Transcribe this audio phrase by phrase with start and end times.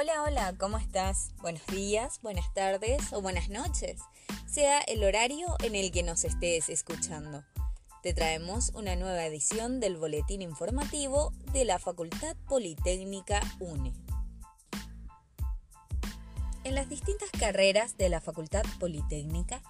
[0.00, 1.28] Hola, hola, ¿cómo estás?
[1.42, 4.00] Buenos días, buenas tardes o buenas noches,
[4.46, 7.44] sea el horario en el que nos estés escuchando.
[8.02, 13.92] Te traemos una nueva edición del Boletín Informativo de la Facultad Politécnica UNE.
[16.64, 19.60] En las distintas carreras de la Facultad Politécnica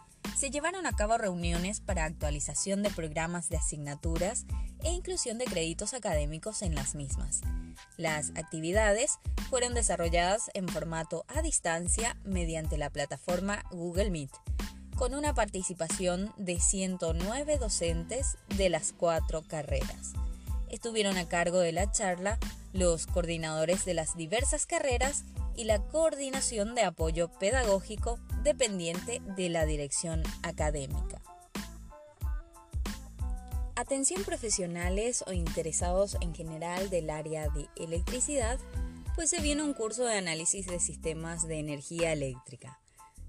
[0.41, 4.47] se llevaron a cabo reuniones para actualización de programas de asignaturas
[4.83, 7.43] e inclusión de créditos académicos en las mismas.
[7.99, 9.19] Las actividades
[9.51, 14.31] fueron desarrolladas en formato a distancia mediante la plataforma Google Meet,
[14.97, 20.15] con una participación de 109 docentes de las cuatro carreras.
[20.71, 22.39] Estuvieron a cargo de la charla
[22.73, 25.25] los coordinadores de las diversas carreras
[25.57, 31.21] y la coordinación de apoyo pedagógico dependiente de la dirección académica.
[33.77, 38.59] Atención profesionales o interesados en general del área de electricidad,
[39.15, 42.79] pues se viene un curso de análisis de sistemas de energía eléctrica.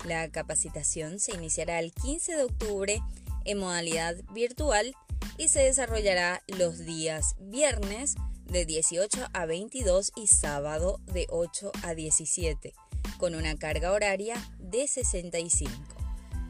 [0.06, 3.02] La capacitación se iniciará el 15 de octubre
[3.46, 4.96] en modalidad virtual
[5.38, 8.16] y se desarrollará los días viernes
[8.52, 12.74] de 18 a 22 y sábado de 8 a 17,
[13.18, 15.72] con una carga horaria de 65.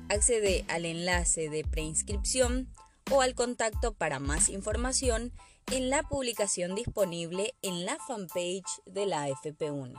[0.09, 2.73] Accede al enlace de preinscripción
[3.11, 5.31] o al contacto para más información
[5.71, 9.93] en la publicación disponible en la fanpage de la FP1.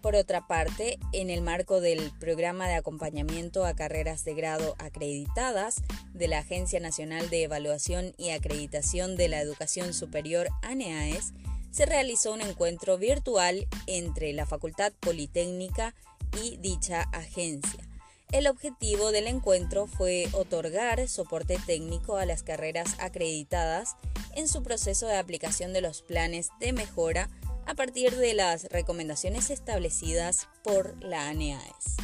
[0.00, 5.82] Por otra parte, en el marco del programa de acompañamiento a carreras de grado acreditadas
[6.12, 11.34] de la Agencia Nacional de Evaluación y Acreditación de la Educación Superior ANEAES,
[11.72, 15.94] se realizó un encuentro virtual entre la Facultad Politécnica
[16.40, 17.88] y dicha agencia.
[18.30, 23.96] El objetivo del encuentro fue otorgar soporte técnico a las carreras acreditadas
[24.34, 27.28] en su proceso de aplicación de los planes de mejora
[27.66, 31.96] a partir de las recomendaciones establecidas por la ANEAES.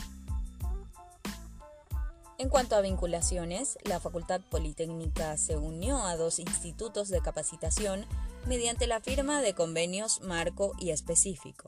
[2.39, 8.07] En cuanto a vinculaciones, la Facultad Politécnica se unió a dos institutos de capacitación
[8.47, 11.67] mediante la firma de convenios marco y específico.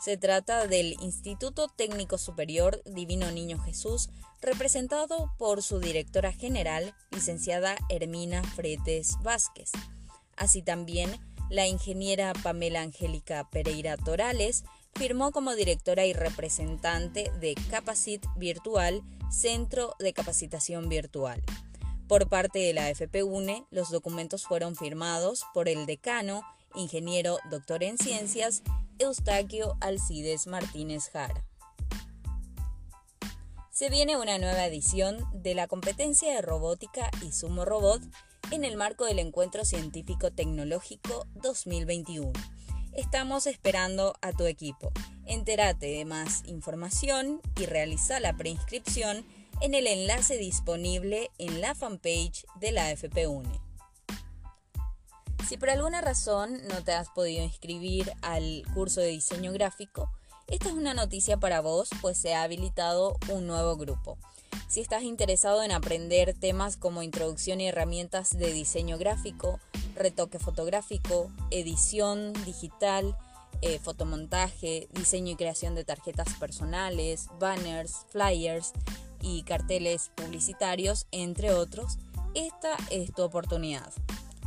[0.00, 4.08] Se trata del Instituto Técnico Superior Divino Niño Jesús,
[4.40, 9.72] representado por su directora general, licenciada Hermina Fretes Vázquez.
[10.36, 11.10] Así también
[11.50, 19.94] la ingeniera Pamela Angélica Pereira Torales firmó como directora y representante de Capacit Virtual, Centro
[19.98, 21.42] de Capacitación Virtual.
[22.10, 26.42] Por parte de la FPUNE, los documentos fueron firmados por el decano,
[26.74, 28.64] ingeniero doctor en ciencias,
[28.98, 31.44] Eustaquio Alcides Martínez Jara.
[33.70, 38.02] Se viene una nueva edición de la competencia de robótica y sumo robot
[38.50, 42.32] en el marco del Encuentro Científico Tecnológico 2021.
[42.92, 44.90] Estamos esperando a tu equipo.
[45.26, 49.24] Entérate de más información y realiza la preinscripción
[49.60, 53.60] en el enlace disponible en la fanpage de la FPUNE.
[55.48, 60.10] Si por alguna razón no te has podido inscribir al curso de diseño gráfico,
[60.46, 64.16] esta es una noticia para vos, pues se ha habilitado un nuevo grupo.
[64.68, 69.60] Si estás interesado en aprender temas como introducción y herramientas de diseño gráfico,
[69.94, 73.16] retoque fotográfico, edición digital,
[73.62, 78.72] eh, fotomontaje, diseño y creación de tarjetas personales, banners, flyers
[79.20, 81.98] y carteles publicitarios, entre otros,
[82.34, 83.92] esta es tu oportunidad.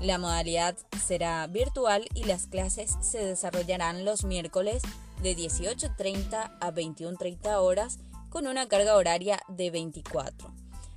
[0.02, 0.76] La modalidad
[1.06, 4.82] será virtual y las clases se desarrollarán los miércoles
[5.22, 8.00] de 18.30 a 21.30 horas
[8.30, 10.52] con una carga horaria de 24.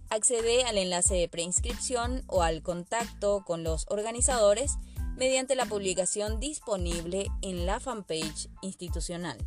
[0.08, 4.76] Accede al enlace de preinscripción o al contacto con los organizadores
[5.16, 9.38] mediante la publicación disponible en la fanpage institucional.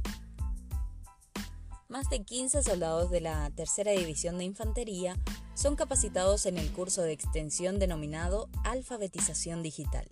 [1.90, 5.18] Más de 15 soldados de la Tercera División de Infantería
[5.56, 10.08] son capacitados en el curso de extensión denominado Alfabetización Digital.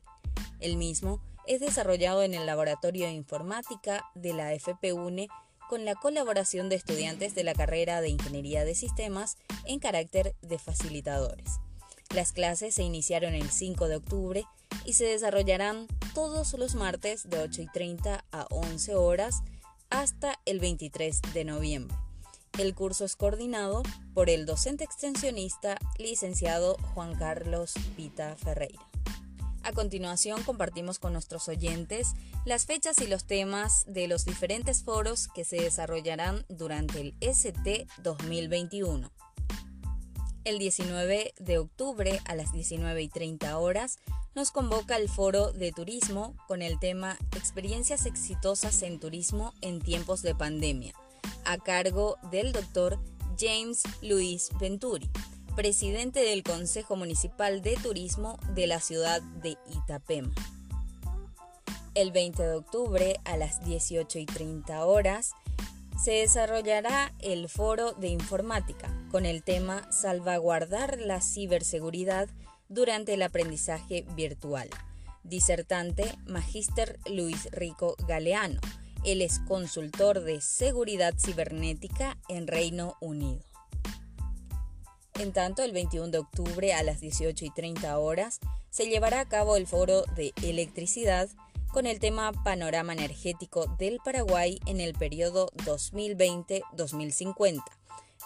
[0.59, 5.27] El mismo es desarrollado en el Laboratorio de Informática de la FPUNE
[5.69, 10.57] con la colaboración de estudiantes de la carrera de Ingeniería de Sistemas en carácter de
[10.57, 11.59] facilitadores.
[12.09, 14.45] Las clases se iniciaron el 5 de octubre
[14.83, 15.85] y se desarrollarán
[16.15, 19.43] todos los martes de 8 y 30 a 11 horas
[19.89, 21.95] hasta el 23 de noviembre.
[22.57, 28.81] El curso es coordinado por el docente extensionista licenciado Juan Carlos Pita Ferreira.
[29.63, 32.13] A continuación compartimos con nuestros oyentes
[32.45, 37.85] las fechas y los temas de los diferentes foros que se desarrollarán durante el ST
[38.01, 39.11] 2021.
[40.45, 43.97] El 19 de octubre a las 19 y 30 horas
[44.37, 50.21] nos convoca el foro de turismo con el tema Experiencias exitosas en turismo en tiempos
[50.21, 50.93] de pandemia,
[51.43, 52.99] a cargo del doctor
[53.39, 55.09] James Luis Venturi
[55.55, 60.31] presidente del Consejo Municipal de Turismo de la ciudad de Itapema.
[61.95, 65.31] El 20 de octubre a las 18 y 30 horas
[65.99, 72.29] se desarrollará el foro de informática con el tema Salvaguardar la ciberseguridad
[72.69, 74.69] durante el aprendizaje virtual.
[75.23, 78.59] Disertante Magíster Luis Rico Galeano.
[79.03, 83.41] Él es consultor de seguridad cibernética en Reino Unido.
[85.19, 89.27] En tanto, el 21 de octubre a las 18 y 30 horas se llevará a
[89.27, 91.27] cabo el foro de electricidad
[91.71, 97.63] con el tema Panorama energético del Paraguay en el periodo 2020-2050,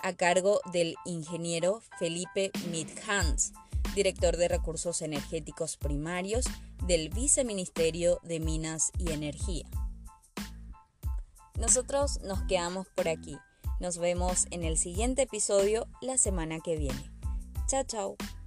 [0.03, 3.53] a cargo del ingeniero Felipe Midhans,
[3.95, 6.45] director de Recursos Energéticos Primarios
[6.85, 9.65] del Viceministerio de Minas y Energía.
[11.59, 13.37] Nosotros nos quedamos por aquí.
[13.79, 17.11] Nos vemos en el siguiente episodio la semana que viene.
[17.67, 18.40] Chao, chao.